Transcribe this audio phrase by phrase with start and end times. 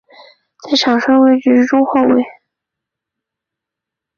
[0.63, 2.23] 在场上的位置是中后卫。